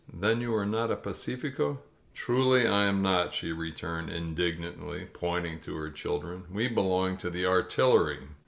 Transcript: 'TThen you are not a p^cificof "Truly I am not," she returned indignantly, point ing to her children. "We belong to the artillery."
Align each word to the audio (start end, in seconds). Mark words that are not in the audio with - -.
'TThen 0.11 0.41
you 0.41 0.51
are 0.55 0.65
not 0.65 0.89
a 0.89 0.95
p^cificof 0.95 1.77
"Truly 2.15 2.65
I 2.65 2.85
am 2.85 3.03
not," 3.03 3.35
she 3.35 3.51
returned 3.51 4.09
indignantly, 4.09 5.05
point 5.05 5.45
ing 5.45 5.59
to 5.59 5.75
her 5.75 5.91
children. 5.91 6.45
"We 6.51 6.69
belong 6.69 7.17
to 7.17 7.29
the 7.29 7.45
artillery." 7.45 8.29